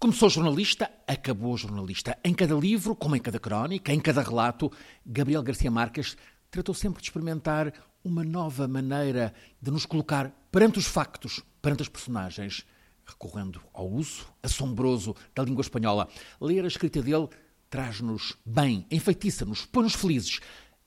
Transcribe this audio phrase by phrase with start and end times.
[0.00, 2.16] Começou jornalista, acabou jornalista.
[2.22, 4.70] Em cada livro, como em cada crónica, em cada relato,
[5.04, 6.16] Gabriel Garcia Marques
[6.52, 7.74] tratou sempre de experimentar
[8.04, 12.64] uma nova maneira de nos colocar perante os factos, perante as personagens,
[13.04, 16.08] recorrendo ao uso assombroso da língua espanhola.
[16.40, 17.28] Ler a escrita dele
[17.68, 20.38] traz-nos bem, enfeitiça-nos, põe-nos felizes.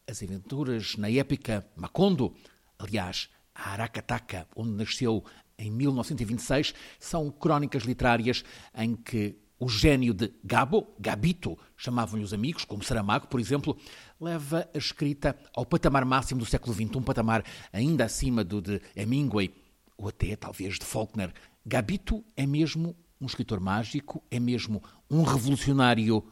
[0.10, 2.34] As aventuras na épica Macondo,
[2.80, 5.22] aliás, a Aracataca, onde nasceu
[5.62, 8.44] em 1926, são crónicas literárias
[8.76, 13.78] em que o gênio de Gabo, Gabito, chamavam-lhe os amigos, como Saramago, por exemplo,
[14.20, 18.82] leva a escrita ao patamar máximo do século XX, um patamar ainda acima do de
[18.96, 19.54] Hemingway,
[19.96, 21.32] ou até talvez de Faulkner.
[21.64, 26.24] Gabito é mesmo um escritor mágico, é mesmo um revolucionário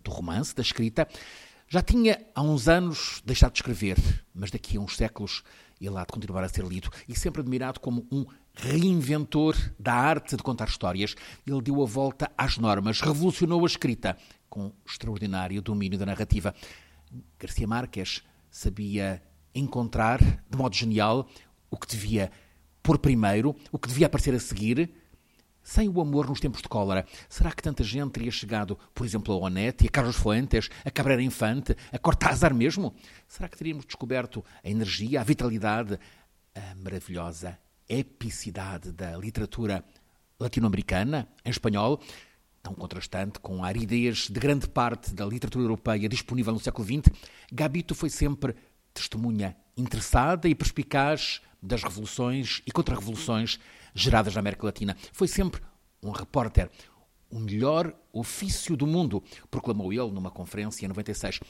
[0.00, 1.08] do romance, da escrita.
[1.68, 3.96] Já tinha há uns anos deixado de escrever,
[4.34, 5.42] mas daqui a uns séculos
[5.80, 10.36] ele há de continuar a ser lido e sempre admirado como um reinventor da arte
[10.36, 11.14] de contar histórias.
[11.46, 14.16] Ele deu a volta às normas, revolucionou a escrita
[14.48, 16.54] com extraordinário domínio da narrativa.
[17.38, 19.22] Garcia Marques sabia
[19.54, 21.28] encontrar, de modo genial,
[21.70, 22.30] o que devia
[22.82, 24.92] pôr primeiro, o que devia aparecer a seguir,
[25.64, 29.34] sem o amor nos tempos de cólera, será que tanta gente teria chegado, por exemplo,
[29.34, 32.94] a Onete, a Carlos Fuentes, a Cabrera Infante, a Cortázar mesmo?
[33.26, 35.98] Será que teríamos descoberto a energia, a vitalidade,
[36.54, 39.82] a maravilhosa epicidade da literatura
[40.38, 42.00] latino-americana, em espanhol,
[42.62, 47.10] tão contrastante com a aridez de grande parte da literatura europeia disponível no século XX?
[47.50, 48.54] Gabito foi sempre
[48.92, 53.58] testemunha interessada e perspicaz das revoluções e contra-revoluções
[53.94, 54.96] geradas na América Latina.
[55.12, 55.62] Foi sempre
[56.02, 56.70] um repórter.
[57.30, 61.40] O melhor ofício do mundo, proclamou ele numa conferência em 96.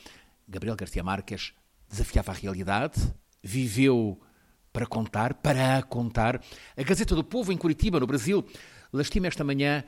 [0.49, 1.53] Gabriel Garcia Marques
[1.89, 3.01] desafiava a realidade,
[3.43, 4.21] viveu
[4.73, 6.43] para contar, para contar.
[6.77, 8.45] A Gazeta do Povo, em Curitiba, no Brasil,
[8.93, 9.85] lastima esta manhã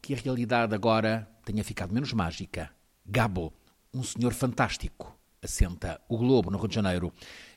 [0.00, 2.70] que a realidade agora tenha ficado menos mágica.
[3.04, 3.52] Gabo,
[3.92, 7.12] um senhor fantástico, assenta o Globo, no Rio de Janeiro,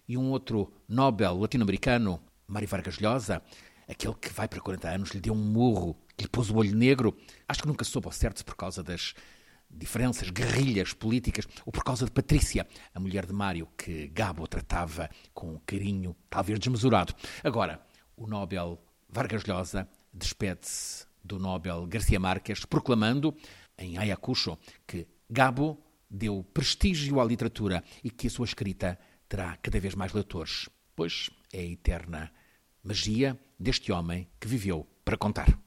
[0.08, 3.42] e um outro Nobel latino-americano, Mário Vargas Llosa,
[3.88, 7.16] aquele que vai para 40 anos, lhe deu um murro, lhe pôs o olho negro.
[7.48, 9.14] Acho que nunca soube ao certo se por causa das
[9.70, 15.10] diferenças, guerrilhas políticas, ou por causa de Patrícia, a mulher de Mário, que Gabo tratava
[15.34, 17.14] com um carinho talvez desmesurado.
[17.44, 17.82] Agora,
[18.16, 18.80] o Nobel
[19.10, 23.36] Vargas Llosa despede-se do Nobel Garcia Marques, proclamando
[23.78, 29.80] em Ayacucho que Gabo deu prestígio à literatura e que a sua escrita terá cada
[29.80, 32.32] vez mais leitores, pois é a eterna
[32.84, 35.58] magia deste homem que viveu para contar.